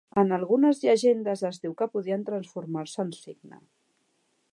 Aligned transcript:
En 0.19 0.31
algunes 0.35 0.79
llegendes 0.85 1.43
es 1.49 1.59
diu 1.65 1.75
que 1.81 1.87
podien 1.97 2.25
transformar-se 2.31 3.01
en 3.05 3.13
cigne. 3.19 3.61